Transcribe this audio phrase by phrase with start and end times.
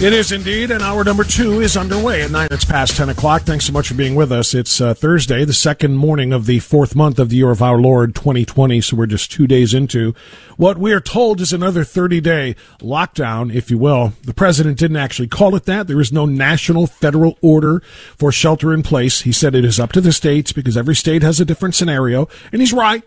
[0.00, 2.46] It is indeed, and hour number two is underway at nine.
[2.52, 3.42] It's past ten o'clock.
[3.42, 4.54] Thanks so much for being with us.
[4.54, 7.78] It's uh, Thursday, the second morning of the fourth month of the year of our
[7.78, 8.80] Lord 2020.
[8.80, 10.14] So we're just two days into
[10.56, 14.12] what we are told is another 30 day lockdown, if you will.
[14.22, 15.88] The president didn't actually call it that.
[15.88, 17.80] There is no national federal order
[18.16, 19.22] for shelter in place.
[19.22, 22.28] He said it is up to the states because every state has a different scenario,
[22.52, 23.02] and he's right.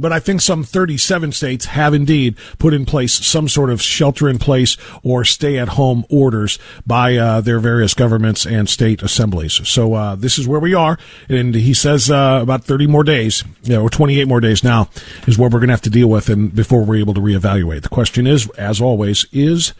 [0.00, 4.28] But I think some 37 states have indeed put in place some sort of shelter
[4.28, 9.60] in place or stay at home orders by uh, their various governments and state assemblies.
[9.68, 10.98] So uh, this is where we are.
[11.28, 14.88] And he says uh, about 30 more days, you know, or 28 more days now
[15.26, 17.82] is what we're going to have to deal with and before we're able to reevaluate.
[17.82, 19.74] The question is, as always, is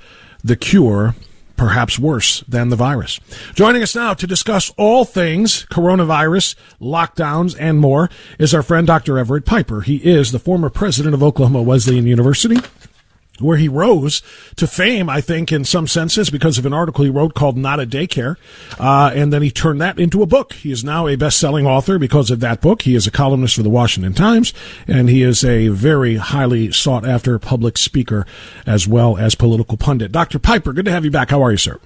[0.45, 1.15] the cure
[1.61, 3.21] perhaps worse than the virus.
[3.55, 9.19] Joining us now to discuss all things coronavirus, lockdowns, and more is our friend Dr.
[9.19, 9.83] Everett Piper.
[9.83, 12.57] He is the former president of Oklahoma Wesleyan University
[13.43, 14.23] where he rose
[14.57, 17.81] to fame, I think, in some senses, because of an article he wrote called Not
[17.81, 18.37] a Daycare.
[18.79, 20.53] Uh, and then he turned that into a book.
[20.55, 22.83] He is now a best selling author because of that book.
[22.83, 24.53] He is a columnist for the Washington Times,
[24.87, 28.27] and he is a very highly sought after public speaker
[28.67, 30.13] as well as political pundit.
[30.13, 30.39] Dr.
[30.39, 31.31] Piper, good to have you back.
[31.31, 31.79] How are you, sir?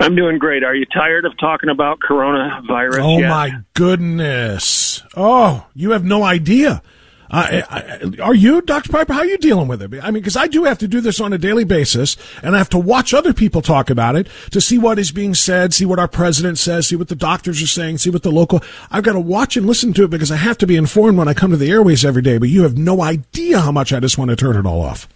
[0.00, 0.64] I'm doing great.
[0.64, 3.00] Are you tired of talking about coronavirus?
[3.02, 3.28] Oh, yet?
[3.28, 5.02] my goodness.
[5.14, 6.82] Oh, you have no idea.
[7.30, 8.90] Uh, I, are you, Dr.
[8.90, 9.12] Piper?
[9.12, 10.02] How are you dealing with it?
[10.02, 12.58] I mean, because I do have to do this on a daily basis, and I
[12.58, 15.84] have to watch other people talk about it to see what is being said, see
[15.84, 18.60] what our president says, see what the doctors are saying, see what the local.
[18.90, 21.28] I've got to watch and listen to it because I have to be informed when
[21.28, 22.38] I come to the airways every day.
[22.38, 25.06] But you have no idea how much I just want to turn it all off.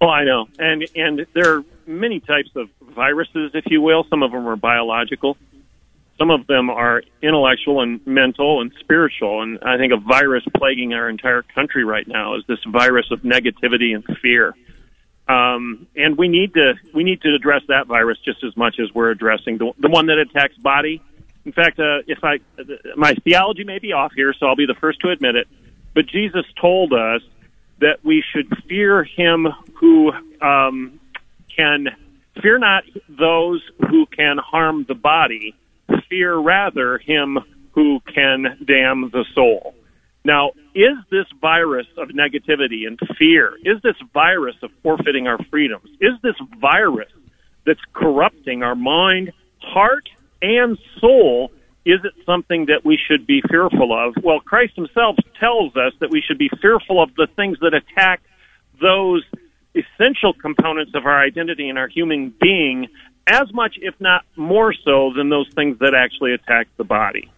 [0.00, 4.04] Well, I know, and and there are many types of viruses, if you will.
[4.08, 5.36] Some of them are biological.
[6.20, 9.40] Some of them are intellectual and mental and spiritual.
[9.40, 13.22] And I think a virus plaguing our entire country right now is this virus of
[13.22, 14.54] negativity and fear.
[15.26, 18.92] Um, and we need to we need to address that virus just as much as
[18.92, 21.00] we're addressing the, the one that attacks body.
[21.46, 22.40] In fact, uh, if I
[22.96, 25.48] my theology may be off here, so I'll be the first to admit it.
[25.94, 27.22] But Jesus told us
[27.78, 31.00] that we should fear him who um,
[31.56, 31.88] can
[32.42, 35.54] fear not those who can harm the body,
[36.08, 37.38] fear rather him
[37.72, 39.74] who can damn the soul.
[40.24, 45.88] Now, is this virus of negativity and fear, is this virus of forfeiting our freedoms,
[46.00, 47.10] is this virus
[47.64, 50.08] that's corrupting our mind, heart,
[50.42, 51.50] and soul,
[51.86, 54.14] is it something that we should be fearful of?
[54.22, 58.20] Well, Christ himself tells us that we should be fearful of the things that attack
[58.80, 59.24] those
[59.74, 62.88] essential components of our identity and our human being
[63.30, 67.30] as much, if not more so, than those things that actually attack the body.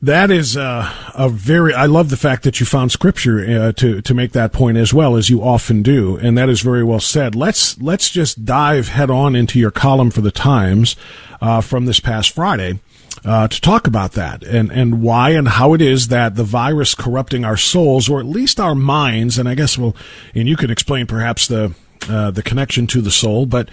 [0.00, 1.72] That is uh, a very.
[1.74, 4.92] I love the fact that you found scripture uh, to to make that point as
[4.92, 7.36] well as you often do, and that is very well said.
[7.36, 10.96] Let's let's just dive head on into your column for the Times
[11.40, 12.80] uh, from this past Friday.
[13.24, 16.94] uh, to talk about that and, and why and how it is that the virus
[16.94, 19.94] corrupting our souls, or at least our minds, and I guess well,
[20.34, 21.74] and you can explain perhaps the
[22.08, 23.68] uh, the connection to the soul, but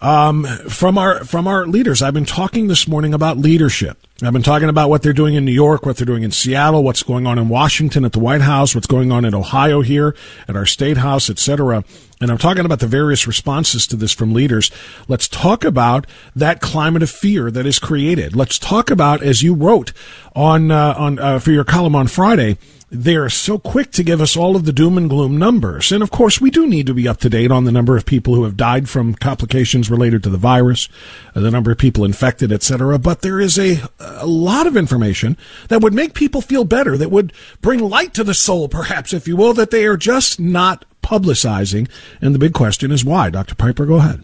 [0.00, 2.02] um, from our from our leaders.
[2.02, 3.98] I've been talking this morning about leadership.
[4.22, 6.82] I've been talking about what they're doing in New York, what they're doing in Seattle,
[6.82, 10.16] what's going on in Washington at the White House, what's going on in Ohio here
[10.48, 11.84] at our state house, etc.
[12.20, 14.70] And I'm talking about the various responses to this from leaders.
[15.06, 18.34] Let's talk about that climate of fear that is created.
[18.34, 19.92] Let's talk about, as you wrote
[20.34, 22.56] on uh, on uh, for your column on Friday,
[22.88, 25.90] they're so quick to give us all of the doom and gloom numbers.
[25.90, 28.06] And of course, we do need to be up to date on the number of
[28.06, 30.88] people who have died from complications related to the virus,
[31.34, 32.98] uh, the number of people infected, etc.
[32.98, 35.36] But there is a, a lot of information
[35.68, 39.26] that would make people feel better, that would bring light to the soul, perhaps, if
[39.26, 41.88] you will, that they are just not publicizing.
[42.20, 43.30] And the big question is why?
[43.30, 43.56] Dr.
[43.56, 44.22] Piper, go ahead.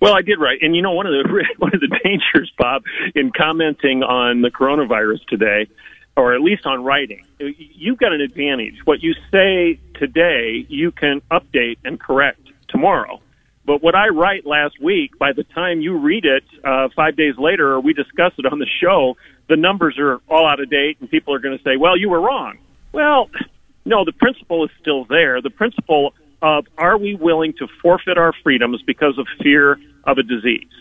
[0.00, 2.82] Well, I did right, and you know one of the one of the dangers, Bob,
[3.14, 5.68] in commenting on the coronavirus today
[6.18, 8.74] or at least on writing, you've got an advantage.
[8.84, 13.20] What you say today, you can update and correct tomorrow.
[13.64, 17.34] But what I write last week, by the time you read it uh, five days
[17.38, 19.16] later, or we discuss it on the show,
[19.48, 22.08] the numbers are all out of date, and people are going to say, "Well, you
[22.08, 22.58] were wrong."
[22.92, 23.30] Well,
[23.84, 25.40] no, the principle is still there.
[25.40, 30.22] The principle of are we willing to forfeit our freedoms because of fear of a
[30.22, 30.72] disease?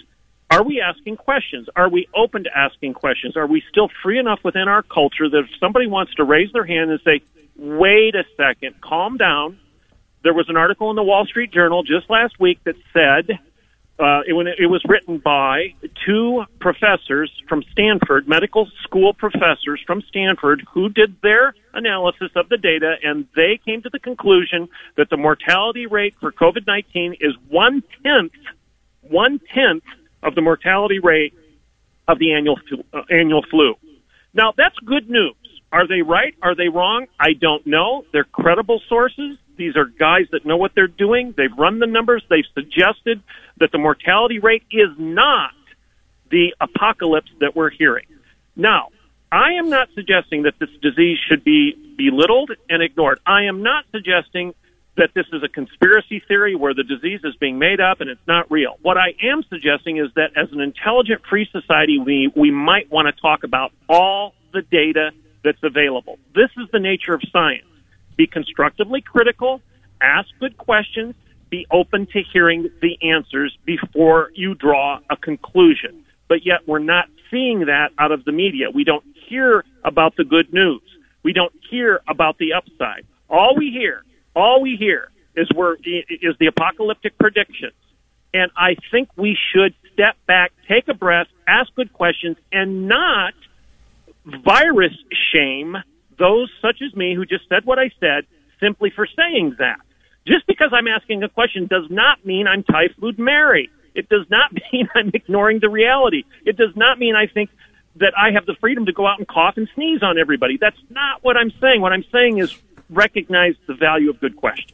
[0.49, 1.67] Are we asking questions?
[1.75, 3.35] Are we open to asking questions?
[3.35, 6.65] Are we still free enough within our culture that if somebody wants to raise their
[6.65, 7.21] hand and say,
[7.57, 9.59] wait a second, calm down.
[10.23, 13.39] There was an article in the Wall Street Journal just last week that said,
[13.99, 15.73] uh, it, it was written by
[16.05, 22.57] two professors from Stanford, medical school professors from Stanford, who did their analysis of the
[22.57, 27.33] data, and they came to the conclusion that the mortality rate for COVID 19 is
[27.49, 28.33] one tenth,
[29.01, 29.83] one tenth
[30.27, 31.33] of the mortality rate
[32.07, 32.57] of the annual
[32.93, 33.75] uh, annual flu.
[34.33, 35.35] Now that's good news.
[35.71, 36.33] Are they right?
[36.41, 37.07] Are they wrong?
[37.19, 38.05] I don't know.
[38.13, 39.37] They're credible sources.
[39.57, 41.33] These are guys that know what they're doing.
[41.35, 42.23] They've run the numbers.
[42.29, 43.21] They've suggested
[43.59, 45.51] that the mortality rate is not
[46.29, 48.05] the apocalypse that we're hearing.
[48.55, 48.89] Now,
[49.31, 53.19] I am not suggesting that this disease should be belittled and ignored.
[53.25, 54.53] I am not suggesting
[54.97, 58.27] that this is a conspiracy theory where the disease is being made up and it's
[58.27, 58.77] not real.
[58.81, 63.07] What I am suggesting is that as an intelligent free society, we, we might want
[63.07, 65.11] to talk about all the data
[65.43, 66.17] that's available.
[66.33, 67.67] This is the nature of science.
[68.17, 69.61] Be constructively critical,
[70.01, 71.13] ask good questions,
[71.49, 76.03] be open to hearing the answers before you draw a conclusion.
[76.27, 78.71] But yet we're not seeing that out of the media.
[78.73, 80.81] We don't hear about the good news.
[81.23, 83.05] We don't hear about the upside.
[83.29, 84.03] All we hear
[84.37, 87.73] all we hear is we're, is the apocalyptic predictions.
[88.33, 93.33] And I think we should step back, take a breath, ask good questions, and not
[94.25, 94.93] virus
[95.33, 95.77] shame
[96.19, 98.25] those such as me who just said what I said
[98.59, 99.79] simply for saying that.
[100.27, 103.69] Just because I'm asking a question does not mean I'm typhoid Mary.
[103.95, 106.23] It does not mean I'm ignoring the reality.
[106.45, 107.49] It does not mean I think
[107.95, 110.57] that I have the freedom to go out and cough and sneeze on everybody.
[110.57, 111.81] That's not what I'm saying.
[111.81, 112.55] What I'm saying is
[112.89, 114.73] recognize the value of good questions.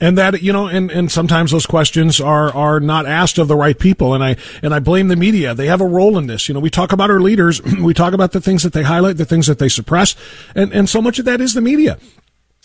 [0.00, 3.56] And that you know, and, and sometimes those questions are are not asked of the
[3.56, 5.54] right people, and I and I blame the media.
[5.54, 6.46] They have a role in this.
[6.48, 9.16] You know, we talk about our leaders, we talk about the things that they highlight,
[9.16, 10.14] the things that they suppress,
[10.54, 11.98] and and so much of that is the media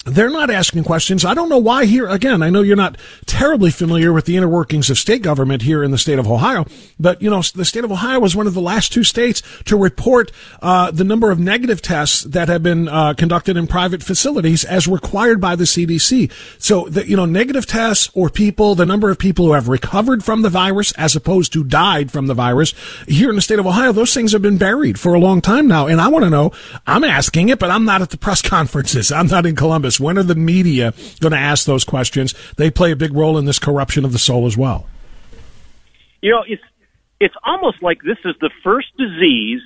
[0.05, 1.23] they're not asking questions.
[1.23, 2.07] I don't know why here.
[2.07, 5.83] Again, I know you're not terribly familiar with the inner workings of state government here
[5.83, 6.65] in the state of Ohio,
[6.99, 9.77] but you know the state of Ohio was one of the last two states to
[9.77, 10.31] report
[10.61, 14.87] uh, the number of negative tests that have been uh, conducted in private facilities as
[14.87, 16.31] required by the CDC.
[16.59, 20.23] So, the, you know, negative tests or people, the number of people who have recovered
[20.23, 22.73] from the virus as opposed to died from the virus
[23.07, 25.67] here in the state of Ohio, those things have been buried for a long time
[25.67, 25.87] now.
[25.87, 26.51] And I want to know.
[26.85, 29.11] I'm asking it, but I'm not at the press conferences.
[29.11, 29.99] I'm not in Columbus this?
[29.99, 32.33] When are the media going to ask those questions?
[32.57, 34.87] They play a big role in this corruption of the soul as well.
[36.21, 36.63] You know, it's
[37.19, 39.61] it's almost like this is the first disease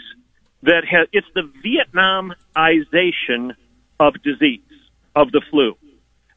[0.64, 3.56] that has it's the Vietnamization
[4.00, 4.62] of disease
[5.16, 5.76] of the flu.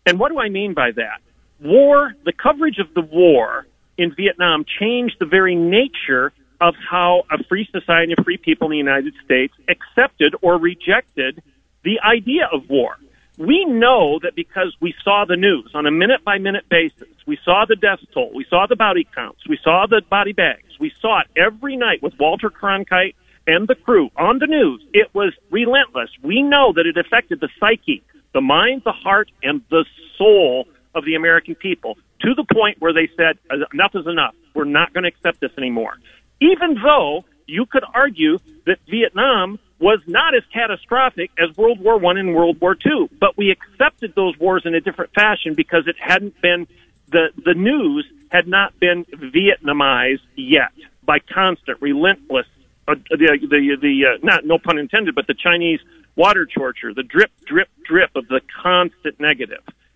[0.07, 1.21] And what do I mean by that?
[1.61, 3.67] War, the coverage of the war
[3.99, 8.73] in Vietnam changed the very nature of how a free society of free people in
[8.73, 11.43] the United States accepted or rejected
[11.85, 12.97] the idea of war
[13.41, 17.39] we know that because we saw the news on a minute by minute basis, we
[17.43, 20.93] saw the death toll, we saw the body counts, we saw the body bags, we
[21.01, 23.15] saw it every night with Walter Cronkite
[23.47, 24.85] and the crew on the news.
[24.93, 26.11] It was relentless.
[26.23, 28.03] We know that it affected the psyche,
[28.35, 29.87] the mind, the heart, and the
[30.19, 33.39] soul of the American people to the point where they said,
[33.73, 34.35] enough is enough.
[34.55, 35.95] We're not going to accept this anymore.
[36.43, 42.19] Even though you could argue that Vietnam was not as catastrophic as World War One
[42.19, 45.97] and World War Two, but we accepted those wars in a different fashion because it
[45.99, 46.67] hadn't been
[47.11, 50.73] the the news had not been Vietnamized yet
[51.05, 52.47] by constant, relentless,
[52.87, 55.81] uh, the the the uh, not no pun intended, but the Chinese
[56.17, 59.17] water torture, the drip, drip, drip of the constant.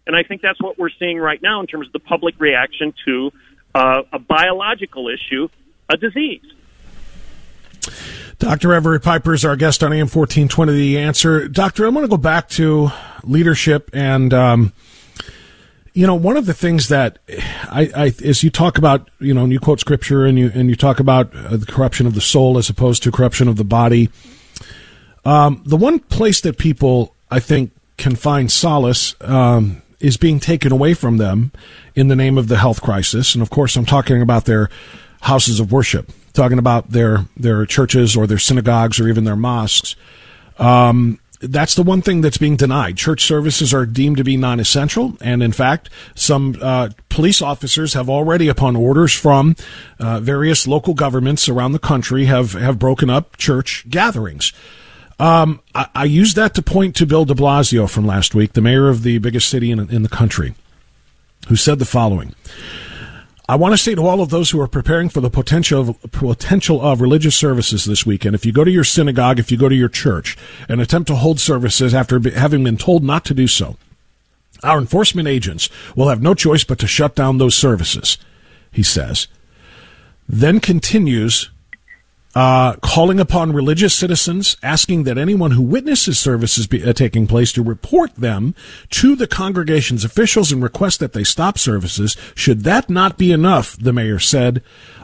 [0.06, 2.94] And I think that's what we're seeing right now in terms of the public reaction
[3.04, 3.32] to
[3.74, 5.48] uh, a biological issue,
[5.88, 6.44] a disease.
[8.38, 8.72] Dr.
[8.72, 11.48] Everett Piper is our guest on AM 1420 The Answer.
[11.48, 12.90] Doctor, I want to go back to
[13.22, 14.72] leadership and, um,
[15.92, 19.44] you know, one of the things that I, I, as you talk about, you know,
[19.44, 22.20] and you quote scripture and you, and you talk about uh, the corruption of the
[22.20, 24.10] soul as opposed to corruption of the body.
[25.24, 30.72] Um, the one place that people, I think, can find solace, um, is being taken
[30.72, 31.52] away from them
[31.94, 33.34] in the name of the health crisis.
[33.34, 34.68] And of course, I'm talking about their
[35.20, 39.96] houses of worship talking about their their churches or their synagogues or even their mosques.
[40.58, 42.96] Um, that's the one thing that's being denied.
[42.96, 48.08] Church services are deemed to be non-essential, and in fact, some uh, police officers have
[48.08, 49.56] already, upon orders from
[49.98, 54.52] uh, various local governments around the country, have have broken up church gatherings.
[55.18, 58.60] Um, I, I use that to point to Bill De Blasio from last week, the
[58.60, 60.54] mayor of the biggest city in, in the country,
[61.48, 62.34] who said the following.
[63.46, 66.12] I want to say to all of those who are preparing for the potential of,
[66.12, 69.68] potential of religious services this weekend, if you go to your synagogue, if you go
[69.68, 73.46] to your church, and attempt to hold services after having been told not to do
[73.46, 73.76] so,
[74.62, 78.16] our enforcement agents will have no choice but to shut down those services,
[78.72, 79.28] he says.
[80.26, 81.50] Then continues
[82.34, 87.52] uh, calling upon religious citizens, asking that anyone who witnesses services be, uh, taking place
[87.52, 88.54] to report them
[88.90, 92.16] to the congregation's officials and request that they stop services.
[92.34, 94.62] Should that not be enough, the mayor said,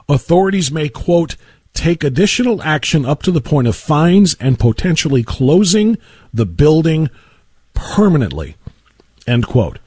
[0.09, 1.37] authorities may, quote,
[1.73, 5.97] take additional action up to the point of fines and potentially closing
[6.35, 7.11] the building
[7.75, 8.57] permanently,
[9.27, 9.79] end quote.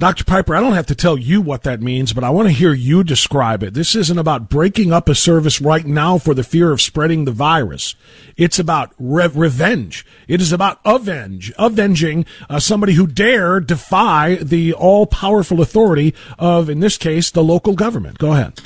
[0.00, 0.22] Dr.
[0.22, 2.72] Piper, I don't have to tell you what that means, but I want to hear
[2.72, 3.74] you describe it.
[3.74, 7.32] This isn't about breaking up a service right now for the fear of spreading the
[7.32, 7.96] virus.
[8.36, 10.06] It's about re- revenge.
[10.28, 16.78] It is about avenge, avenging uh, somebody who dare defy the all-powerful authority of, in
[16.78, 18.18] this case, the local government.
[18.18, 18.60] Go ahead.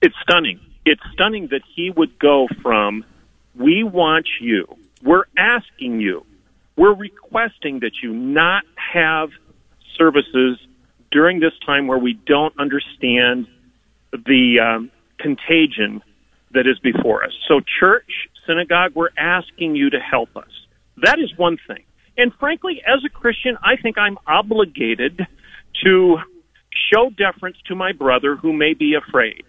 [0.00, 0.60] It's stunning.
[0.86, 3.04] It's stunning that he would go from,
[3.56, 6.24] we want you, we're asking you,
[6.76, 9.30] we're requesting that you not have
[9.98, 10.58] services
[11.10, 13.46] during this time where we don't understand
[14.12, 16.02] the um, contagion
[16.52, 17.32] that is before us.
[17.46, 20.50] So, church, synagogue, we're asking you to help us.
[21.02, 21.84] That is one thing.
[22.16, 25.20] And frankly, as a Christian, I think I'm obligated
[25.84, 26.16] to
[26.92, 29.44] show deference to my brother who may be afraid.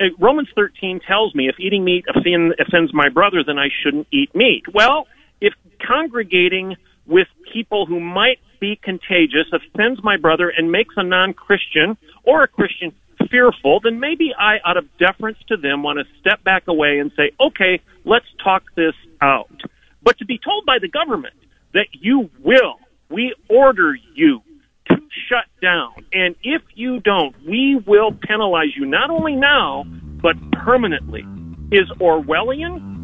[0.00, 4.34] Uh, Romans 13 tells me if eating meat offends my brother, then I shouldn't eat
[4.34, 4.64] meat.
[4.72, 5.06] Well,
[5.40, 5.54] if
[5.86, 6.76] congregating
[7.06, 12.42] with people who might be contagious, offends my brother, and makes a non Christian or
[12.42, 12.92] a Christian
[13.30, 17.10] fearful, then maybe I, out of deference to them, want to step back away and
[17.16, 19.62] say, okay, let's talk this out.
[20.02, 21.34] But to be told by the government
[21.74, 22.76] that you will,
[23.10, 24.42] we order you
[24.88, 24.96] to
[25.28, 29.84] shut down, and if you don't, we will penalize you not only now,
[30.22, 31.24] but permanently,
[31.72, 32.95] is Orwellian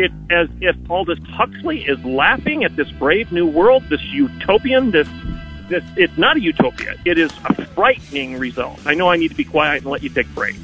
[0.00, 5.06] it's as if Aldous Huxley is laughing at this brave new world, this utopian, this
[5.68, 6.94] this it's not a utopia.
[7.04, 8.80] It is a frightening result.
[8.86, 10.56] I know I need to be quiet and let you take a break.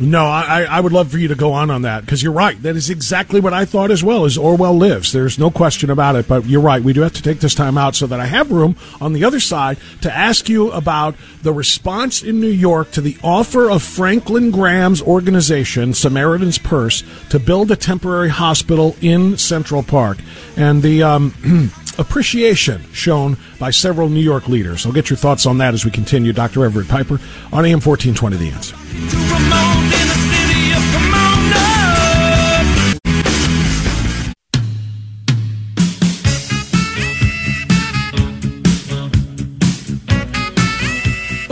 [0.00, 2.60] No, I, I would love for you to go on on that because you're right.
[2.62, 4.24] That is exactly what I thought as well.
[4.24, 6.26] As Orwell lives, there's no question about it.
[6.26, 6.82] But you're right.
[6.82, 9.24] We do have to take this time out so that I have room on the
[9.24, 13.82] other side to ask you about the response in New York to the offer of
[13.82, 20.18] Franklin Graham's organization, Samaritan's Purse, to build a temporary hospital in Central Park,
[20.56, 21.02] and the.
[21.02, 24.86] Um, appreciation shown by several New York leaders.
[24.86, 26.32] I'll get your thoughts on that as we continue.
[26.32, 26.64] Dr.
[26.64, 27.20] Everett Piper
[27.52, 28.76] on AM 1420 The Answer.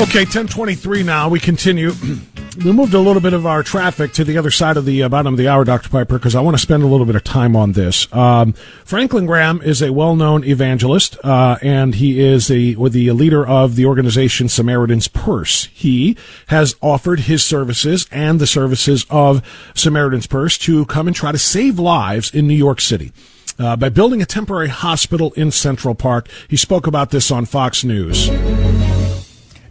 [0.01, 1.29] Okay, 1023 now.
[1.29, 1.93] We continue.
[2.57, 5.09] we moved a little bit of our traffic to the other side of the uh,
[5.09, 5.89] bottom of the hour, Dr.
[5.89, 8.13] Piper, because I want to spend a little bit of time on this.
[8.13, 8.53] Um,
[8.85, 13.87] Franklin Graham is a well-known evangelist, uh, and he is a the leader of the
[13.87, 15.67] organization Samaritan's Purse.
[15.73, 16.17] He
[16.49, 19.43] has offered his services and the services of
[19.75, 23.13] Samaritan's Purse to come and try to save lives in New York City.
[23.59, 26.29] Uh, by building a temporary hospital in Central Park.
[26.49, 28.31] He spoke about this on Fox News.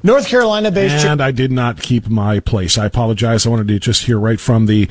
[0.01, 1.06] North Carolina based.
[1.06, 2.77] And I did not keep my place.
[2.77, 3.46] I apologize.
[3.46, 4.89] I wanted to just hear right from the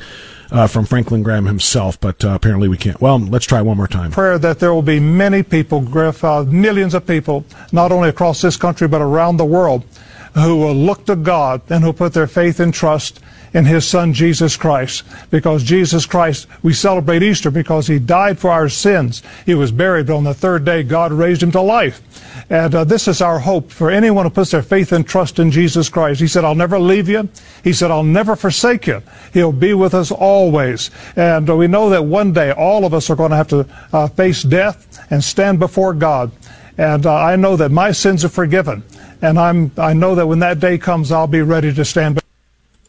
[0.51, 2.99] uh, from Franklin Graham himself, but uh, apparently we can't.
[2.99, 4.11] Well, let's try one more time.
[4.11, 8.41] Prayer that there will be many people, Griff, uh, millions of people, not only across
[8.41, 9.83] this country but around the world,
[10.33, 13.19] who will look to God and who put their faith and trust
[13.53, 15.03] in his son Jesus Christ.
[15.29, 19.23] Because Jesus Christ, we celebrate Easter because he died for our sins.
[19.45, 22.01] He was buried, but on the third day, God raised him to life.
[22.49, 25.51] And uh, this is our hope for anyone who puts their faith and trust in
[25.51, 26.19] Jesus Christ.
[26.19, 27.29] He said, I'll never leave you.
[27.63, 29.01] He said, I'll never forsake you.
[29.33, 30.89] He'll be with us always.
[31.15, 33.67] And uh, we know that one day all of us are going to have to
[33.93, 36.31] uh, face death and stand before God.
[36.77, 38.83] And uh, I know that my sins are forgiven.
[39.21, 42.28] And I'm, I know that when that day comes, I'll be ready to stand before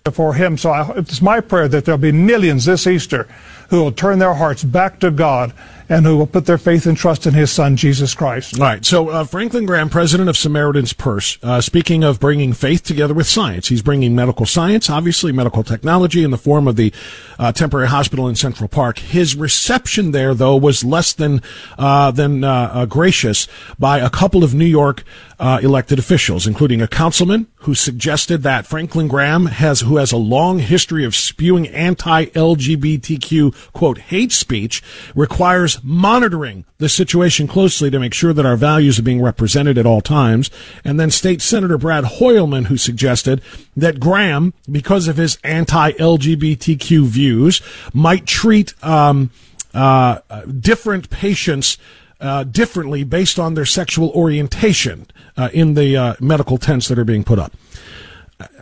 [0.04, 0.56] Him.
[0.56, 3.28] So I, it's my prayer that there'll be millions this Easter
[3.70, 5.52] who will turn their hearts back to God
[5.90, 8.58] and who will put their faith and trust in his son, Jesus Christ.
[8.58, 8.84] All right.
[8.84, 13.26] So, uh, Franklin Graham, president of Samaritan's Purse, uh, speaking of bringing faith together with
[13.26, 16.92] science, he's bringing medical science, obviously medical technology in the form of the
[17.40, 19.00] uh, temporary hospital in Central Park.
[19.00, 21.42] His reception there, though, was less than
[21.76, 25.02] uh, than uh, uh, gracious by a couple of New York
[25.40, 30.58] elected officials, including a councilman who suggested that Franklin Graham has, who has a long
[30.58, 34.82] history of spewing anti-LGBTQ quote hate speech,
[35.14, 39.86] requires monitoring the situation closely to make sure that our values are being represented at
[39.86, 40.50] all times.
[40.84, 43.42] And then State Senator Brad Hoylman, who suggested
[43.76, 47.60] that Graham, because of his anti-LGBTQ views,
[47.92, 49.30] might treat um,
[49.74, 50.20] uh,
[50.58, 51.78] different patients
[52.20, 57.04] uh, differently based on their sexual orientation uh, in the uh, medical tents that are
[57.04, 57.52] being put up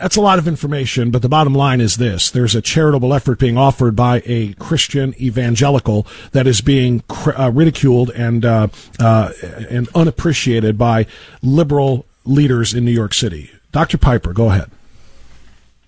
[0.00, 2.30] that's a lot of information, but the bottom line is this.
[2.30, 7.02] There's a charitable effort being offered by a Christian evangelical that is being
[7.38, 8.68] uh, ridiculed and, uh,
[8.99, 9.32] uh,
[9.70, 11.06] and unappreciated by
[11.42, 13.50] liberal leaders in New York City.
[13.73, 13.99] Dr.
[13.99, 14.70] Piper, go ahead.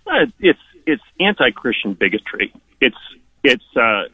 [0.07, 2.53] Uh, it's, it's anti-Christian bigotry.
[2.81, 2.97] It's,
[3.43, 4.05] it's, uh,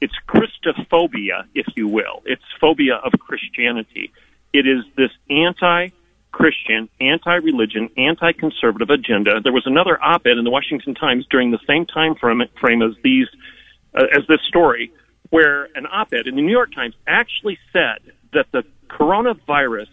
[0.00, 2.22] it's Christophobia, if you will.
[2.26, 4.12] It's phobia of Christianity.
[4.52, 5.10] It is this
[6.36, 9.40] anti Christian, anti-religion, anti-conservative agenda.
[9.42, 12.92] There was another op-ed in the Washington Times during the same time frame, frame as
[13.02, 13.26] these,
[13.94, 14.92] uh, as this story,
[15.30, 19.88] where an op-ed in the New York Times actually said that the coronavirus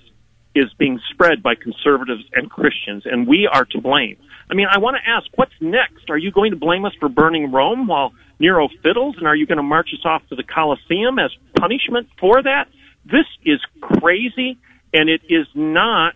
[0.55, 4.17] is being spread by conservatives and Christians, and we are to blame.
[4.51, 6.09] I mean, I want to ask, what's next?
[6.09, 9.47] Are you going to blame us for burning Rome while Nero fiddles, and are you
[9.47, 12.67] going to march us off to the Colosseum as punishment for that?
[13.05, 14.59] This is crazy,
[14.93, 16.13] and it is not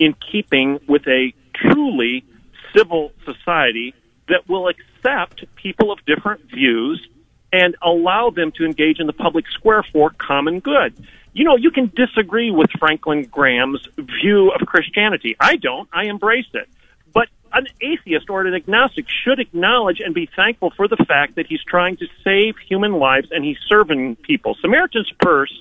[0.00, 2.24] in keeping with a truly
[2.74, 3.94] civil society
[4.28, 7.06] that will accept people of different views
[7.52, 10.94] and allow them to engage in the public square for common good.
[11.32, 15.36] You know, you can disagree with Franklin Graham's view of Christianity.
[15.38, 15.88] I don't.
[15.92, 16.68] I embrace it.
[17.12, 21.46] But an atheist or an agnostic should acknowledge and be thankful for the fact that
[21.46, 24.56] he's trying to save human lives and he's serving people.
[24.60, 25.52] Samaritan's Purse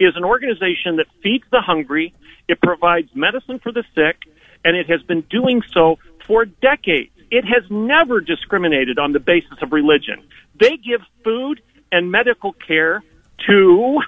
[0.00, 2.14] is an organization that feeds the hungry,
[2.48, 4.16] it provides medicine for the sick,
[4.64, 7.10] and it has been doing so for decades.
[7.30, 10.24] It has never discriminated on the basis of religion.
[10.58, 13.02] They give food and medical care
[13.46, 14.00] to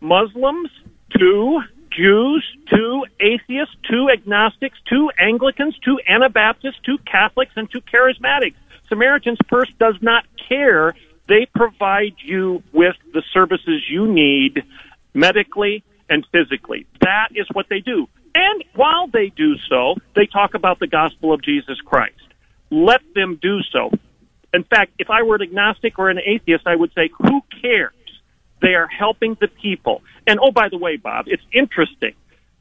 [0.00, 0.70] Muslims,
[1.18, 1.60] to
[1.96, 8.56] Jews, to atheists, to agnostics, to Anglicans, to Anabaptists, to Catholics, and to charismatics.
[8.88, 10.94] Samaritan's Purse does not care.
[11.28, 14.64] They provide you with the services you need
[15.14, 16.86] medically, and physically.
[17.00, 18.06] That is what they do.
[18.34, 22.20] And while they do so, they talk about the gospel of Jesus Christ.
[22.70, 23.90] Let them do so.
[24.52, 27.92] In fact, if I were an agnostic or an atheist, I would say, who cares?
[28.60, 30.02] They are helping the people.
[30.26, 32.14] And oh, by the way, Bob, it's interesting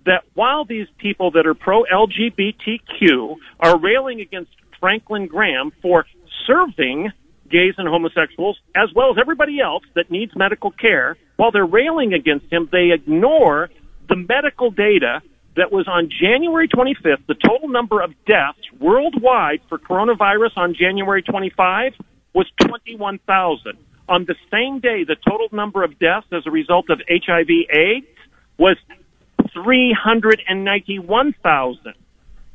[0.06, 6.06] that while these people that are pro LGBTQ are railing against Franklin Graham for
[6.46, 7.12] serving
[7.54, 12.14] gays and homosexuals, as well as everybody else that needs medical care, while they're railing
[12.14, 13.70] against him, they ignore
[14.10, 15.22] the medical data
[15.56, 21.22] that was on January 25th, the total number of deaths worldwide for coronavirus on January
[21.22, 21.94] 25
[22.34, 23.78] was 21,000.
[24.10, 28.08] On the same day, the total number of deaths as a result of HIV AIDS
[28.58, 28.78] was
[29.54, 31.94] 391,000.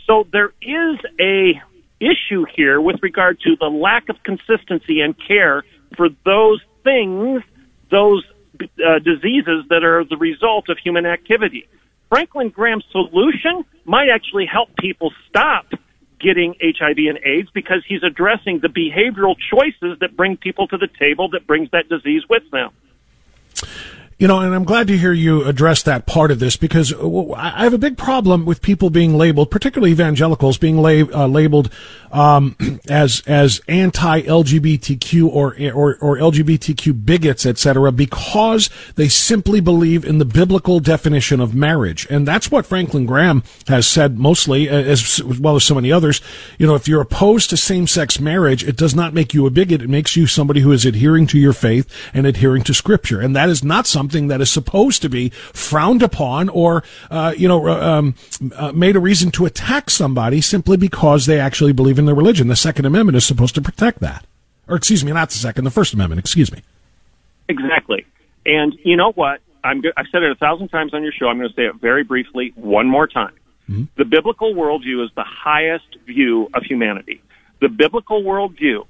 [0.06, 1.62] So there is a
[2.00, 5.64] issue here with regard to the lack of consistency and care
[5.96, 7.42] for those things,
[7.90, 8.24] those
[8.60, 11.68] uh, diseases that are the result of human activity.
[12.08, 15.66] Franklin Graham's solution might actually help people stop
[16.20, 20.88] getting HIV and AIDS because he's addressing the behavioral choices that bring people to the
[20.98, 22.70] table that brings that disease with them.
[24.18, 27.62] You know, and I'm glad to hear you address that part of this because I
[27.62, 31.70] have a big problem with people being labeled, particularly evangelicals, being lab, uh, labeled
[32.10, 32.56] um,
[32.88, 40.24] as as anti-LGBTQ or, or or LGBTQ bigots, etc., because they simply believe in the
[40.24, 45.54] biblical definition of marriage, and that's what Franklin Graham has said mostly, as, as well
[45.54, 46.20] as so many others.
[46.58, 49.80] You know, if you're opposed to same-sex marriage, it does not make you a bigot;
[49.80, 53.36] it makes you somebody who is adhering to your faith and adhering to Scripture, and
[53.36, 57.46] that is not something something that is supposed to be frowned upon or, uh, you
[57.46, 58.14] know, uh, um,
[58.56, 62.48] uh, made a reason to attack somebody simply because they actually believe in their religion.
[62.48, 64.24] The Second Amendment is supposed to protect that.
[64.66, 66.62] Or, excuse me, not the Second, the First Amendment, excuse me.
[67.48, 68.06] Exactly.
[68.46, 69.40] And you know what?
[69.62, 71.28] I'm go- I've said it a thousand times on your show.
[71.28, 73.34] I'm going to say it very briefly one more time.
[73.68, 73.84] Mm-hmm.
[73.96, 77.20] The biblical worldview is the highest view of humanity.
[77.60, 78.86] The biblical worldview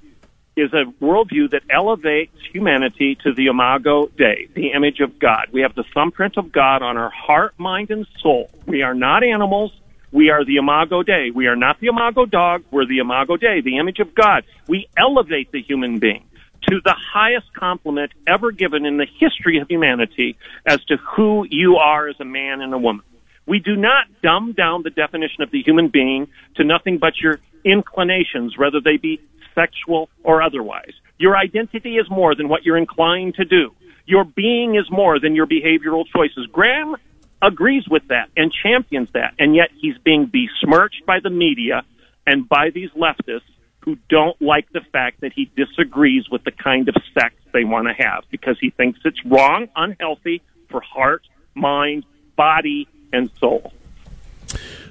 [0.59, 5.47] is a worldview that elevates humanity to the imago Dei, the image of God.
[5.51, 8.49] We have the thumbprint of God on our heart, mind, and soul.
[8.65, 9.71] We are not animals.
[10.11, 11.31] We are the imago Dei.
[11.31, 12.63] We are not the imago dog.
[12.71, 14.43] We're the imago Dei, the image of God.
[14.67, 16.25] We elevate the human being
[16.69, 21.77] to the highest compliment ever given in the history of humanity as to who you
[21.77, 23.05] are as a man and a woman.
[23.45, 27.39] We do not dumb down the definition of the human being to nothing but your
[27.63, 29.21] inclinations, whether they be
[29.59, 30.93] sexual or otherwise.
[31.17, 33.71] Your identity is more than what you're inclined to do.
[34.05, 36.47] Your being is more than your behavioral choices.
[36.51, 36.95] Graham
[37.41, 41.83] agrees with that and champions that, and yet he's being besmirched by the media
[42.25, 43.41] and by these leftists
[43.81, 47.87] who don't like the fact that he disagrees with the kind of sex they want
[47.87, 51.23] to have because he thinks it's wrong, unhealthy for heart,
[51.55, 52.03] mind,
[52.35, 53.73] body, and soul.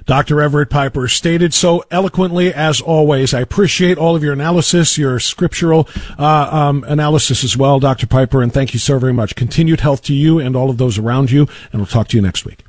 [0.09, 0.41] Dr.
[0.41, 3.31] Everett Piper stated so eloquently as always.
[3.31, 8.07] I appreciate all of your analysis, your scriptural uh, um, analysis as well, Dr.
[8.07, 9.35] Piper, and thank you so very much.
[9.35, 12.23] Continued health to you and all of those around you, and we'll talk to you
[12.23, 12.63] next week.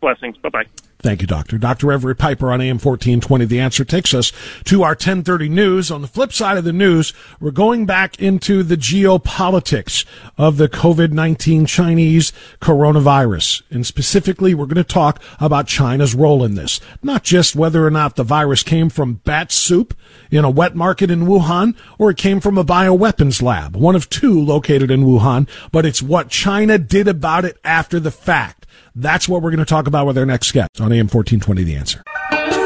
[0.00, 0.38] Blessings.
[0.38, 0.64] Bye bye.
[1.04, 1.58] Thank you, Doctor.
[1.58, 1.92] Dr.
[1.92, 3.44] Everett Piper on AM 1420.
[3.44, 4.32] The answer takes us
[4.64, 5.90] to our 1030 news.
[5.90, 10.06] On the flip side of the news, we're going back into the geopolitics
[10.38, 13.60] of the COVID-19 Chinese coronavirus.
[13.68, 16.80] And specifically, we're going to talk about China's role in this.
[17.02, 19.94] Not just whether or not the virus came from bat soup
[20.30, 24.08] in a wet market in Wuhan or it came from a bioweapons lab, one of
[24.08, 28.63] two located in Wuhan, but it's what China did about it after the fact.
[28.94, 31.74] That's what we're going to talk about with our next guest on AM 1420 The
[31.76, 32.63] Answer.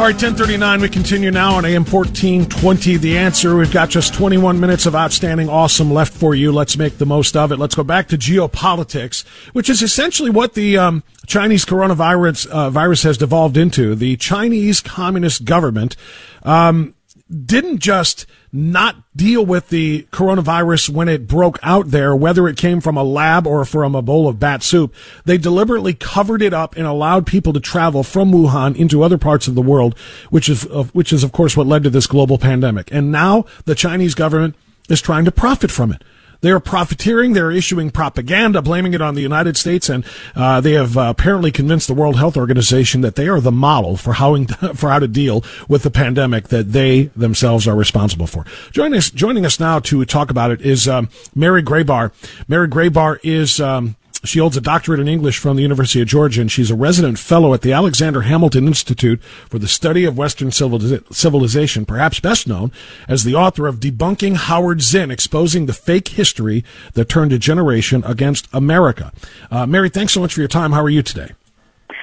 [0.00, 2.96] All right, 1039, we continue now on AM 1420.
[2.96, 6.52] The answer, we've got just 21 minutes of outstanding awesome left for you.
[6.52, 7.58] Let's make the most of it.
[7.58, 13.02] Let's go back to geopolitics, which is essentially what the um, Chinese coronavirus uh, virus
[13.02, 13.94] has devolved into.
[13.94, 15.96] The Chinese Communist government
[16.44, 16.94] um,
[17.30, 22.80] didn't just not deal with the coronavirus when it broke out there, whether it came
[22.80, 24.92] from a lab or from a bowl of bat soup.
[25.24, 29.46] They deliberately covered it up and allowed people to travel from Wuhan into other parts
[29.46, 29.96] of the world,
[30.30, 32.92] which is, which is of course what led to this global pandemic.
[32.92, 34.56] And now the Chinese government
[34.88, 36.02] is trying to profit from it.
[36.40, 37.32] They are profiteering.
[37.32, 41.50] They're issuing propaganda, blaming it on the United States, and uh, they have uh, apparently
[41.50, 44.30] convinced the World Health Organization that they are the model for how
[44.74, 48.44] for how to deal with the pandemic that they themselves are responsible for.
[48.70, 52.12] Joining us, joining us now to talk about it is um, Mary Grabar.
[52.48, 56.40] Mary Grabar is um, she holds a doctorate in English from the University of Georgia,
[56.40, 60.50] and she's a resident fellow at the Alexander Hamilton Institute for the Study of Western
[60.50, 62.70] Civilization, perhaps best known
[63.08, 68.04] as the author of Debunking Howard Zinn, exposing the fake history that turned a generation
[68.04, 69.12] against America.
[69.50, 70.72] Uh, Mary, thanks so much for your time.
[70.72, 71.32] How are you today?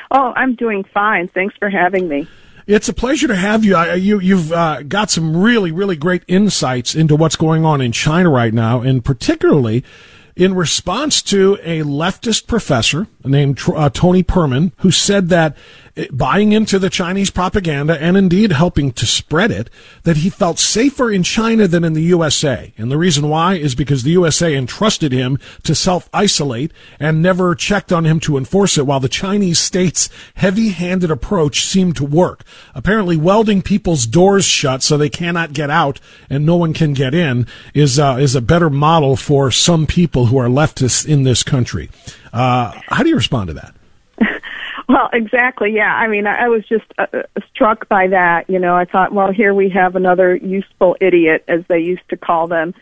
[0.10, 1.28] Oh, I'm doing fine.
[1.28, 2.28] Thanks for having me.
[2.66, 3.80] It's a pleasure to have you.
[3.94, 8.30] you you've uh, got some really, really great insights into what's going on in China
[8.30, 9.86] right now, and particularly
[10.38, 15.58] in response to a leftist professor named uh, Tony Perman, who said that
[16.12, 19.70] buying into the Chinese propaganda and indeed helping to spread it,
[20.04, 22.74] that he felt safer in China than in the USA.
[22.78, 27.56] And the reason why is because the USA entrusted him to self isolate and never
[27.56, 32.06] checked on him to enforce it, while the Chinese state's heavy handed approach seemed to
[32.06, 32.44] work.
[32.76, 37.14] Apparently, welding people's doors shut so they cannot get out and no one can get
[37.14, 41.44] in is, uh, is a better model for some people who are leftists in this
[41.44, 41.90] country.
[42.34, 43.74] Uh, how do you respond to that?
[44.88, 45.74] Well, exactly.
[45.74, 45.94] Yeah.
[45.94, 47.24] I mean, I I was just uh, uh,
[47.54, 48.50] struck by that.
[48.50, 52.18] You know, I thought, well, here we have another useful idiot, as they used to
[52.18, 52.74] call them,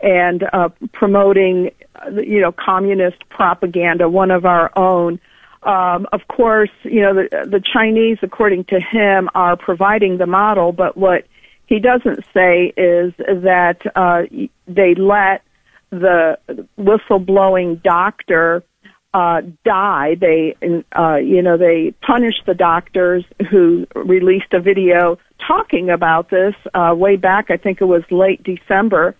[0.00, 5.18] and uh, promoting, uh, you know, communist propaganda, one of our own.
[5.64, 10.72] um, of course, you know, the, the Chinese, according to him, are providing the model,
[10.72, 11.26] but what
[11.66, 14.22] he doesn't say is that uh,
[14.68, 15.42] they let
[15.90, 16.38] the
[16.78, 18.62] whistleblowing doctor
[19.14, 20.16] uh, die.
[20.20, 20.56] They,
[20.98, 26.94] uh, you know, they punished the doctors who released a video talking about this uh,
[26.96, 27.46] way back.
[27.48, 29.14] I think it was late December,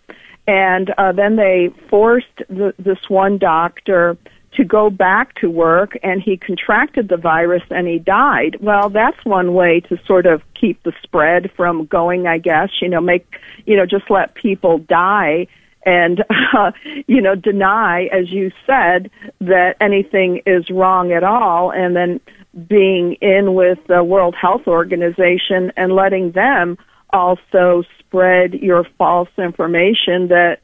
[0.48, 4.18] and uh, then they forced the, this one doctor
[4.56, 8.56] to go back to work and he contracted the virus and he died.
[8.60, 12.88] Well, that's one way to sort of keep the spread from going, I guess, you
[12.88, 13.26] know, make,
[13.66, 15.48] you know, just let people die
[15.84, 16.24] and,
[16.56, 16.72] uh,
[17.06, 22.20] you know, deny, as you said, that anything is wrong at all and then
[22.68, 26.78] being in with the World Health Organization and letting them
[27.10, 30.58] also spread your false information that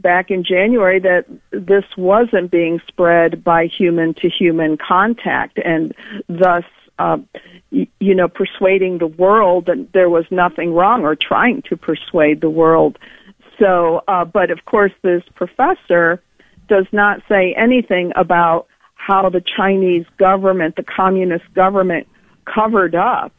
[0.00, 5.94] back in January that this wasn't being spread by human to human contact and
[6.28, 6.64] thus
[6.98, 7.16] uh,
[7.70, 12.50] you know persuading the world that there was nothing wrong or trying to persuade the
[12.50, 12.98] world
[13.58, 16.22] so uh, but of course this professor
[16.68, 22.06] does not say anything about how the Chinese government the communist government
[22.44, 23.32] covered up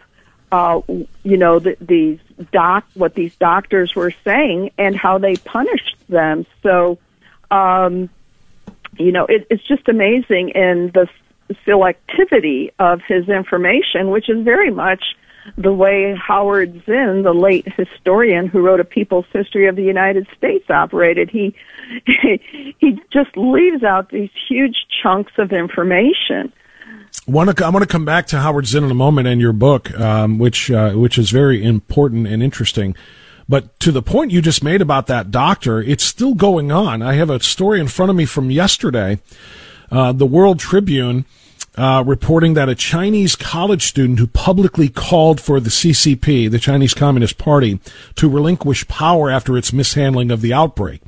[0.52, 0.82] uh,
[1.24, 2.20] you know, the, these
[2.52, 6.46] doc, what these doctors were saying and how they punished them.
[6.64, 6.98] So,
[7.52, 8.10] um,
[8.98, 11.10] you know, it, it's just amazing in the
[11.68, 15.04] selectivity of his information, which is very much
[15.58, 20.28] the way Howard Zinn, the late historian who wrote a People's History of the United
[20.38, 21.30] States, operated.
[21.30, 21.56] He
[22.80, 26.52] he just leaves out these huge chunks of information
[27.28, 29.98] to, I want to come back to Howard Zinn in a moment and your book,
[30.00, 32.96] um, which uh, which is very important and interesting.
[33.48, 37.02] But to the point you just made about that doctor, it's still going on.
[37.02, 39.20] I have a story in front of me from yesterday.
[39.92, 41.26] Uh, the World Tribune
[41.78, 46.94] uh, reporting that a Chinese college student who publicly called for the CCP, the Chinese
[46.94, 47.80] Communist Party,
[48.16, 51.02] to relinquish power after its mishandling of the outbreak.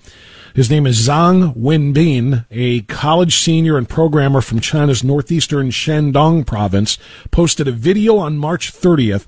[0.53, 6.97] His name is Zhang Wenbin, a college senior and programmer from China's northeastern Shandong province,
[7.29, 9.27] posted a video on March 30th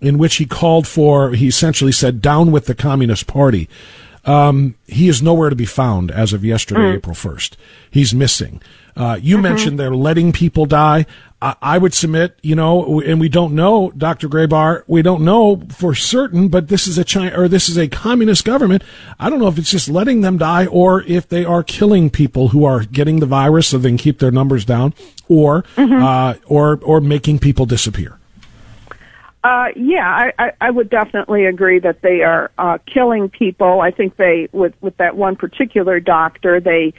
[0.00, 3.68] in which he called for, he essentially said, down with the Communist Party.
[4.24, 6.96] Um, he is nowhere to be found as of yesterday, mm.
[6.96, 7.56] April 1st.
[7.90, 8.60] He's missing.
[8.98, 9.42] Uh, you mm-hmm.
[9.44, 11.06] mentioned they're letting people die.
[11.40, 14.28] I, I, would submit, you know, and we don't know, Dr.
[14.28, 17.86] Grabar, we don't know for certain, but this is a China, or this is a
[17.86, 18.82] communist government.
[19.20, 22.48] I don't know if it's just letting them die or if they are killing people
[22.48, 24.94] who are getting the virus so they can keep their numbers down
[25.28, 26.02] or, mm-hmm.
[26.02, 28.18] uh, or, or making people disappear.
[29.44, 33.80] Uh, yeah, I, I, would definitely agree that they are uh, killing people.
[33.80, 36.92] I think they, with with that one particular doctor, they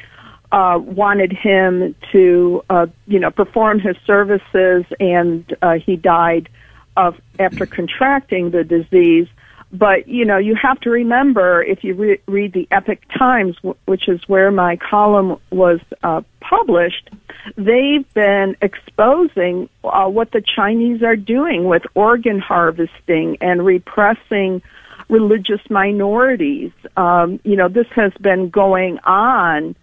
[0.52, 6.50] uh, wanted him to, uh, you know, perform his services, and uh, he died
[6.98, 9.28] of after contracting the disease.
[9.72, 13.76] But you know, you have to remember if you re- read the Epoch Times, w-
[13.86, 17.12] which is where my column was uh, published,
[17.56, 24.64] they've been exposing uh, what the Chinese are doing with organ harvesting and repressing
[25.08, 26.72] religious minorities.
[26.98, 29.76] Um, you know, this has been going on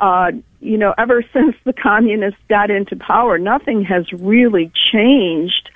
[0.00, 5.70] uh, you know, ever since the communists got into power, nothing has really changed.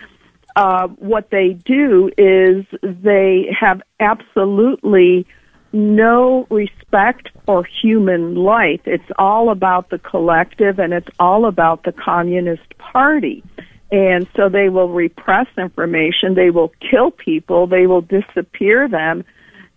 [0.54, 5.26] Uh, what they do is they have absolutely
[5.72, 8.80] no respect for human life.
[8.84, 13.42] It's all about the collective and it's all about the Communist Party.
[13.90, 19.24] And so they will repress information, they will kill people, they will disappear them,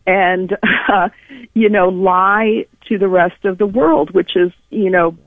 [0.06, 0.58] and,
[0.92, 1.10] uh,
[1.54, 5.18] you know, lie to the rest of the world, which is, you know,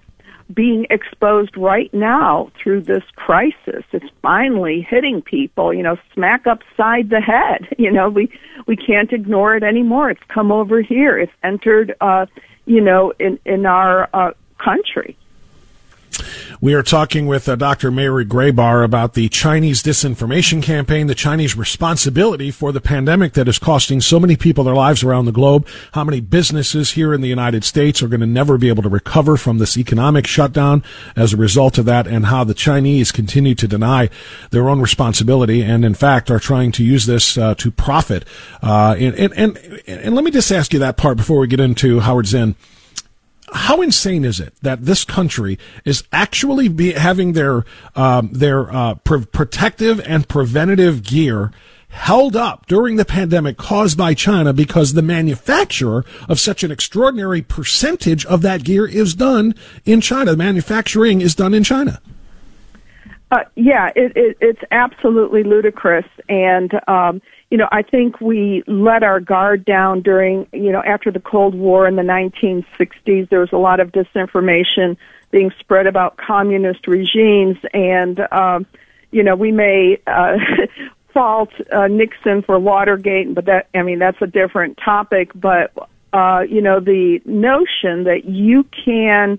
[0.52, 3.84] being exposed right now through this crisis.
[3.92, 7.68] It's finally hitting people, you know, smack upside the head.
[7.78, 8.28] You know, we
[8.66, 10.10] we can't ignore it anymore.
[10.10, 11.16] It's come over here.
[11.16, 12.26] It's entered uh,
[12.66, 15.16] you know, in in our uh country.
[16.60, 17.92] We are talking with uh, Dr.
[17.92, 23.60] Mary Grabar about the Chinese disinformation campaign, the Chinese responsibility for the pandemic that is
[23.60, 27.28] costing so many people their lives around the globe, how many businesses here in the
[27.28, 30.82] United States are going to never be able to recover from this economic shutdown
[31.14, 34.10] as a result of that, and how the Chinese continue to deny
[34.50, 38.24] their own responsibility and, in fact, are trying to use this uh, to profit.
[38.62, 41.60] Uh, and, and, and, and let me just ask you that part before we get
[41.60, 42.56] into Howard Zinn
[43.52, 47.64] how insane is it that this country is actually be having their
[47.96, 51.52] um, their uh, pr- protective and preventative gear
[51.90, 57.40] held up during the pandemic caused by China because the manufacturer of such an extraordinary
[57.40, 60.32] percentage of that gear is done in China.
[60.32, 62.00] The manufacturing is done in China.
[63.30, 69.02] Uh, yeah, it, it, it's absolutely ludicrous, and um, you know, I think we let
[69.02, 73.28] our guard down during, you know, after the Cold War in the 1960s.
[73.30, 74.96] There was a lot of disinformation
[75.30, 78.66] being spread about communist regimes, and um,
[79.10, 80.36] you know, we may uh,
[81.14, 85.30] fault uh, Nixon for Watergate, but that, I mean, that's a different topic.
[85.34, 85.72] But
[86.12, 89.38] uh, you know, the notion that you can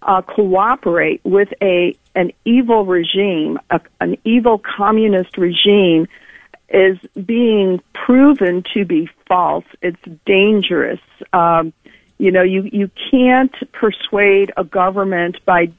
[0.00, 6.08] uh, cooperate with a an evil regime, a, an evil communist regime,
[6.72, 9.64] is being proven to be false.
[9.82, 11.00] It's dangerous.
[11.32, 11.72] Um,
[12.18, 15.72] you know, you you can't persuade a government by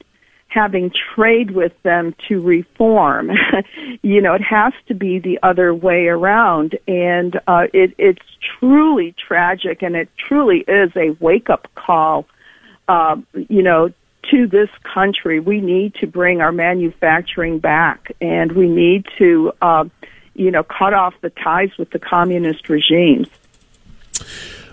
[0.48, 3.30] having trade with them to reform.
[4.02, 8.22] you know, it has to be the other way around, and uh, it, it's
[8.58, 12.26] truly tragic, and it truly is a wake up call.
[12.86, 13.16] Uh,
[13.48, 13.90] you know,
[14.30, 15.40] to this country.
[15.40, 19.84] We need to bring our manufacturing back, and we need to, uh,
[20.34, 23.28] you know, cut off the ties with the communist regimes.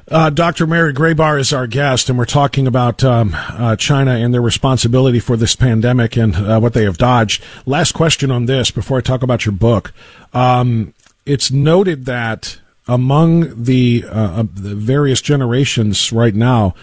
[0.07, 0.67] Uh, Dr.
[0.67, 5.19] Mary Grabar is our guest, and we're talking about um, uh, China and their responsibility
[5.19, 7.41] for this pandemic and uh, what they have dodged.
[7.65, 9.93] Last question on this before I talk about your book.
[10.33, 10.93] Um,
[11.25, 16.75] it's noted that among the, uh, the various generations right now,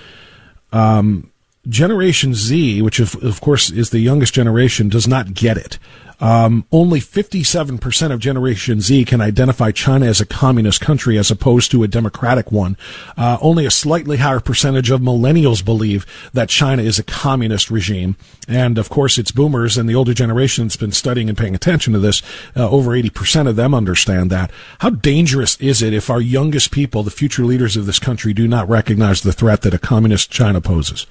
[0.73, 1.31] um,
[1.69, 5.79] Generation Z, which of, of course is the youngest generation, does not get it.
[6.21, 11.71] Um, only 57% of Generation Z can identify China as a communist country as opposed
[11.71, 12.77] to a democratic one.
[13.17, 18.17] Uh, only a slightly higher percentage of millennials believe that China is a communist regime.
[18.49, 21.93] And of course, it's boomers and the older generation that's been studying and paying attention
[21.93, 22.21] to this.
[22.57, 24.51] Uh, over 80% of them understand that.
[24.81, 28.49] How dangerous is it if our youngest people, the future leaders of this country, do
[28.49, 31.07] not recognize the threat that a communist China poses?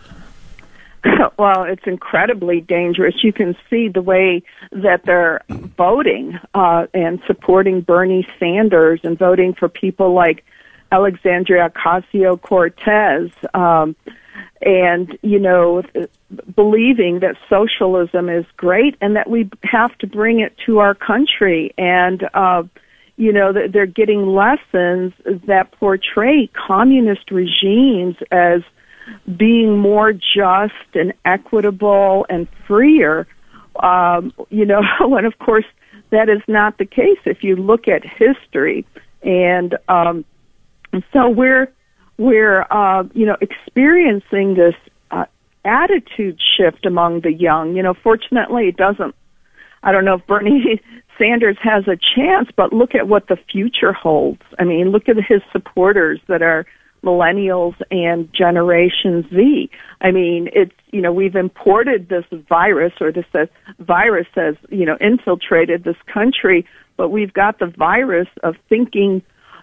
[1.38, 3.24] well, it's incredibly dangerous.
[3.24, 9.54] You can see the way that they're voting uh, and supporting Bernie Sanders and voting
[9.54, 10.44] for people like
[10.92, 13.30] Alexandria Ocasio Cortez.
[13.54, 13.96] Um,
[14.62, 15.84] and, you know,
[16.56, 21.74] believing that socialism is great and that we have to bring it to our country.
[21.78, 22.64] And, uh,
[23.18, 25.14] you know, they're getting lessons
[25.46, 28.62] that portray communist regimes as
[29.36, 33.28] being more just and equitable and freer.
[33.82, 35.65] Um, you know, and of course
[36.10, 38.86] that is not the case if you look at history,
[39.22, 40.26] and um,
[41.12, 41.72] so we're
[42.17, 44.76] we're uh, you know experiencing this
[45.12, 45.26] uh,
[45.65, 47.76] attitude shift among the young.
[47.76, 49.15] You know, fortunately, it doesn't.
[49.84, 50.82] I don't know if Bernie
[51.17, 54.41] Sanders has a chance, but look at what the future holds.
[54.60, 56.65] I mean, look at his supporters that are
[57.04, 59.70] millennials and Generation Z.
[60.02, 63.46] I mean, it's, you know, we've imported this virus or this uh,
[63.80, 69.22] virus has, you know, infiltrated this country, but we've got the virus of thinking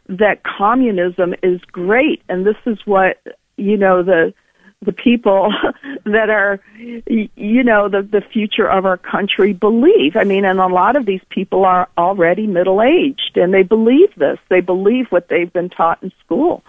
[0.09, 2.23] that communism is great.
[2.29, 3.19] And this is what,
[3.57, 4.35] you know, the,
[4.83, 5.53] the people
[6.05, 10.17] that are, you know, the, the future of our country believe.
[10.17, 14.15] I mean, and a lot of these people are already middle aged and they believe
[14.17, 14.39] this.
[14.51, 16.63] They believe what they've been taught in school.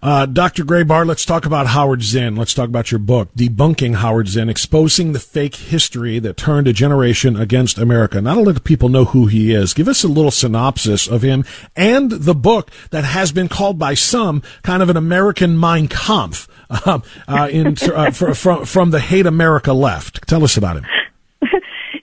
[0.00, 0.64] Uh, Dr.
[0.64, 2.36] Grabar, let's talk about Howard Zinn.
[2.36, 6.72] Let's talk about your book, Debunking Howard Zinn, Exposing the Fake History That Turned a
[6.72, 8.20] Generation Against America.
[8.20, 11.44] Not only do people know who he is, give us a little synopsis of him
[11.74, 16.46] and the book that has been called by some kind of an American Mein Kampf
[16.70, 20.28] uh, uh, in, uh, from, from the Hate America left.
[20.28, 20.84] Tell us about him.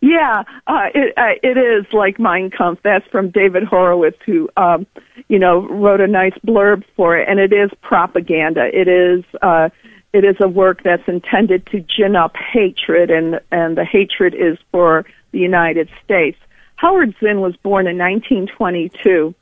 [0.06, 2.84] Yeah, uh, it, uh, it is like Mein Kampf.
[2.84, 4.86] That's from David Horowitz, who, um,
[5.30, 8.70] you know, wrote a nice blurb for it, and it is propaganda.
[8.72, 9.70] It is, uh,
[10.13, 14.60] it is a work that's intended to gin up hatred, and and the hatred is
[14.72, 16.38] for the United States.
[16.76, 19.34] Howard Zinn was born in 1922.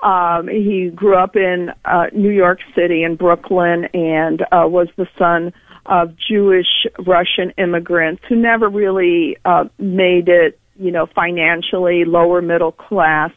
[0.00, 5.08] Um, he grew up in uh, New York City in Brooklyn, and uh, was the
[5.18, 5.52] son
[5.86, 12.72] of Jewish Russian immigrants who never really uh, made it, you know, financially lower middle
[12.72, 13.30] class.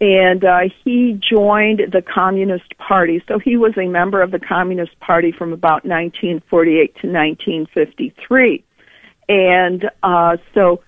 [0.00, 3.22] And uh, he joined the Communist Party.
[3.28, 8.64] So he was a member of the Communist Party from about 1948 to 1953.
[9.28, 10.82] And uh, so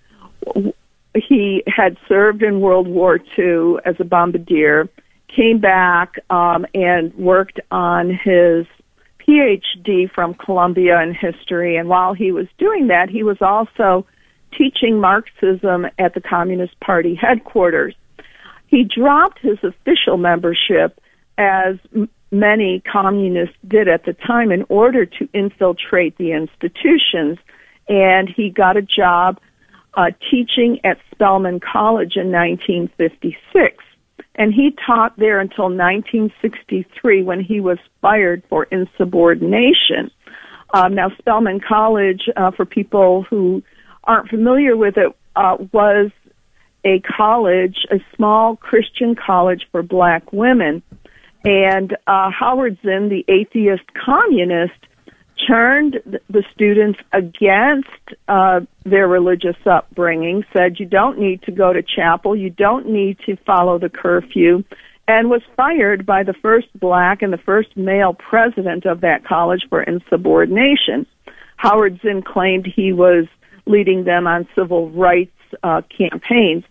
[1.14, 4.88] he had served in World War II as a bombardier,
[5.34, 8.66] came back um, and worked on his
[9.28, 14.06] PhD from Columbia in history, and while he was doing that, he was also
[14.56, 17.94] teaching Marxism at the Communist Party headquarters.
[18.66, 20.98] He dropped his official membership,
[21.36, 27.38] as m- many communists did at the time, in order to infiltrate the institutions,
[27.88, 29.38] and he got a job
[29.94, 33.84] uh, teaching at Spelman College in 1956.
[34.34, 40.10] And he taught there until 1963 when he was fired for insubordination.
[40.72, 43.62] Um, now, Spelman College, uh, for people who
[44.04, 46.10] aren't familiar with it, uh, was
[46.84, 50.82] a college, a small Christian college for black women.
[51.44, 54.78] And uh, Howard Zinn, the atheist communist,
[55.46, 57.88] turned the students against
[58.28, 63.18] uh, their religious upbringing, said you don't need to go to chapel, you don't need
[63.26, 64.64] to follow the curfew,
[65.06, 69.64] and was fired by the first black and the first male president of that college
[69.68, 71.06] for insubordination.
[71.56, 73.26] Howard Zinn claimed he was
[73.66, 75.32] leading them on civil rights
[75.62, 76.64] uh, campaigns.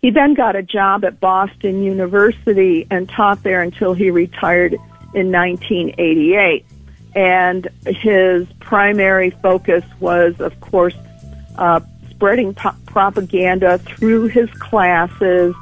[0.00, 4.74] He then got a job at Boston University and taught there until he retired
[5.14, 6.64] in 1988
[7.14, 10.94] and his primary focus was, of course,
[11.56, 11.80] uh,
[12.10, 15.54] spreading po- propaganda through his classes.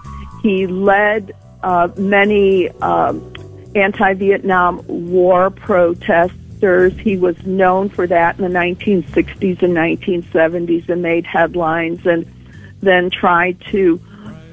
[0.43, 3.33] He led uh, many um,
[3.75, 6.93] anti-Vietnam War protesters.
[6.99, 12.31] He was known for that in the 1960s and 1970s, and made headlines, and
[12.81, 14.01] then tried to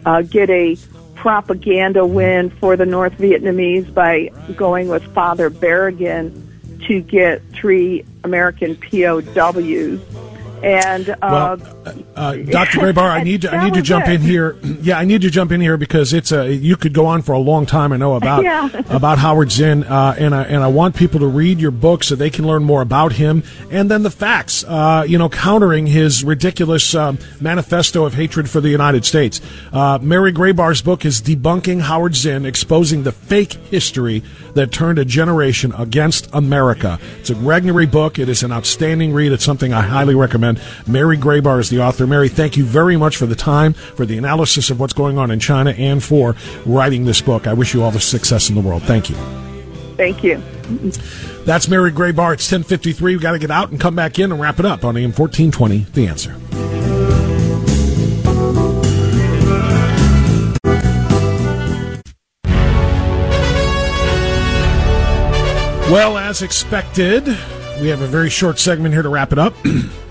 [0.06, 0.78] uh, get a
[1.16, 6.53] propaganda win for the North Vietnamese by going with Father Berrigan
[6.88, 9.99] to get three American POWs.
[10.64, 12.80] And uh, well, uh, uh Dr.
[12.80, 14.16] Grabar, I need to I need to jump it.
[14.16, 14.57] in here.
[14.82, 17.34] Yeah, I need to jump in here because it's a you could go on for
[17.34, 17.91] a long time.
[17.91, 18.70] I know about yeah.
[18.89, 22.16] about Howard Zinn, uh, and I and I want people to read your book so
[22.16, 24.64] they can learn more about him, and then the facts.
[24.64, 29.41] Uh, you know, countering his ridiculous um, manifesto of hatred for the United States.
[29.74, 35.05] Uh, Mary Grabar's book is debunking Howard Zinn, exposing the fake history that turned a
[35.05, 36.99] generation against America.
[37.20, 38.20] It's a Regnery book.
[38.20, 39.32] It is an outstanding read.
[39.32, 40.53] It's something I highly recommend.
[40.88, 42.08] Mary Grabar is the author.
[42.08, 45.32] Mary, thank you very much for the time, for the analysis of what's going on
[45.32, 46.36] in China, and for
[46.66, 47.47] writing this book.
[47.47, 48.84] I wish you all the success in the world.
[48.84, 49.16] Thank you.
[49.95, 50.38] Thank you.
[51.45, 52.34] That's Mary Grabar.
[52.34, 53.14] It's 1053.
[53.14, 55.12] We've got to get out and come back in and wrap it up on AM
[55.12, 56.36] 1420, The Answer.
[65.91, 67.26] Well, as expected,
[67.80, 69.54] we have a very short segment here to wrap it up.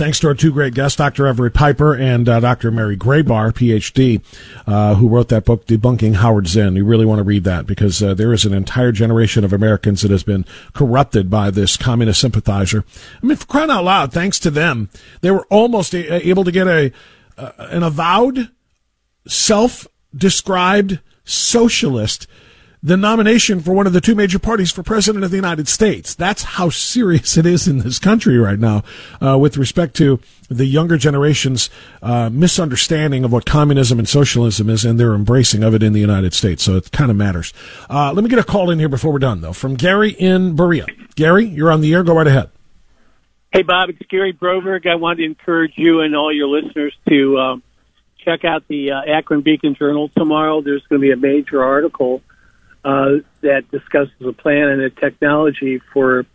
[0.00, 1.26] thanks to our two great guests, Dr.
[1.26, 2.70] Everett Piper and uh, Dr.
[2.70, 4.22] Mary Grabar, PhD,
[4.66, 6.74] uh, who wrote that book, Debunking Howard Zinn.
[6.74, 10.00] You really want to read that because uh, there is an entire generation of Americans
[10.00, 12.82] that has been corrupted by this communist sympathizer.
[13.22, 14.88] I mean, for crying out loud, thanks to them,
[15.20, 16.92] they were almost a- able to get a
[17.36, 18.50] an avowed,
[19.26, 22.26] self-described socialist
[22.82, 26.14] the nomination for one of the two major parties for president of the United States.
[26.14, 28.82] That's how serious it is in this country right now
[29.20, 30.18] uh, with respect to
[30.48, 31.68] the younger generation's
[32.02, 36.00] uh, misunderstanding of what communism and socialism is and their embracing of it in the
[36.00, 36.62] United States.
[36.62, 37.52] So it kind of matters.
[37.88, 40.56] Uh, let me get a call in here before we're done, though, from Gary in
[40.56, 40.86] Berea.
[41.16, 42.02] Gary, you're on the air.
[42.02, 42.50] Go right ahead.
[43.52, 44.86] Hey, Bob, it's Gary Broberg.
[44.86, 47.62] I want to encourage you and all your listeners to um,
[48.24, 50.62] check out the uh, Akron Beacon Journal tomorrow.
[50.62, 52.22] There's going to be a major article
[52.84, 56.26] uh, that discusses a plan and a technology for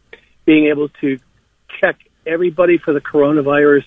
[0.45, 1.19] being able to
[1.81, 3.85] check everybody for the coronavirus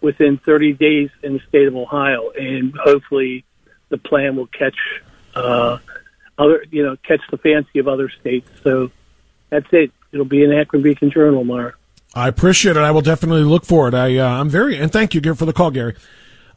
[0.00, 3.44] within 30 days in the state of Ohio, and hopefully
[3.88, 4.76] the plan will catch
[5.34, 5.78] uh,
[6.38, 8.48] other, you know, catch the fancy of other states.
[8.62, 8.90] So
[9.50, 9.90] that's it.
[10.12, 11.72] It'll be in Akron Beacon Journal tomorrow.
[12.14, 12.80] I appreciate it.
[12.80, 13.94] I will definitely look for it.
[13.94, 15.96] I, uh, I'm very, and thank you for the call, Gary.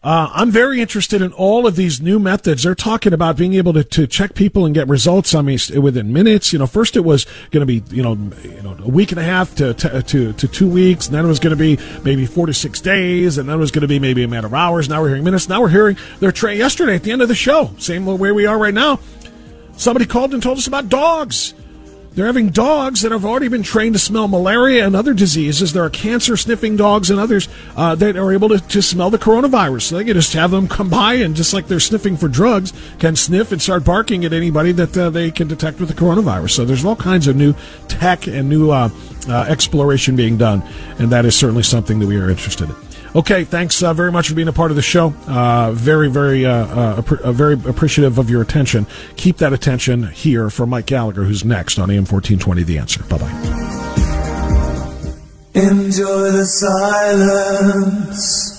[0.01, 2.63] Uh, I'm very interested in all of these new methods.
[2.63, 5.35] They're talking about being able to, to check people and get results.
[5.35, 6.53] I mean, within minutes.
[6.53, 9.19] You know, first it was going to be you know you know a week and
[9.19, 11.77] a half to to to, to two weeks, and then it was going to be
[12.03, 14.47] maybe four to six days, and then it was going to be maybe a matter
[14.47, 14.87] of hours.
[14.87, 15.49] Now we're hearing minutes.
[15.49, 17.71] Now we're hearing their tray yesterday at the end of the show.
[17.77, 19.01] Same way we are right now.
[19.75, 21.53] Somebody called and told us about dogs.
[22.19, 25.71] They're having dogs that have already been trained to smell malaria and other diseases.
[25.71, 27.47] There are cancer sniffing dogs and others
[27.77, 29.83] uh, that are able to, to smell the coronavirus.
[29.83, 32.73] So they can just have them come by and just like they're sniffing for drugs,
[32.99, 36.49] can sniff and start barking at anybody that uh, they can detect with the coronavirus.
[36.49, 37.55] So there's all kinds of new
[37.87, 38.89] tech and new uh,
[39.29, 40.61] uh exploration being done,
[40.97, 42.88] and that is certainly something that we are interested in.
[43.15, 45.13] Okay, thanks uh, very much for being a part of the show.
[45.27, 48.85] Uh, very, very, uh, uh, uh very appreciative of your attention.
[49.15, 52.63] Keep that attention here for Mike Gallagher, who's next on AM fourteen twenty.
[52.63, 53.03] The answer.
[53.03, 53.31] Bye bye.
[55.55, 58.58] Enjoy the silence.